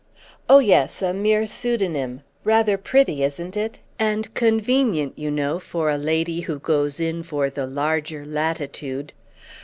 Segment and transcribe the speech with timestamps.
[0.49, 6.57] "Oh yes, a mere pseudonym—rather pretty, isn't it?—and convenient, you know, for a lady who
[6.57, 9.13] goes in for the larger latitude.